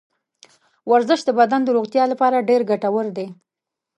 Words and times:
ورزش 0.91 1.19
د 1.25 1.29
بدن 1.39 1.61
د 1.63 1.69
روغتیا 1.77 2.03
لپاره 2.11 2.45
ډېر 2.49 2.61
ګټور 2.69 3.05
دی. 3.17 3.27